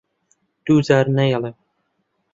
[0.65, 1.55] دوو جار نایڵێم.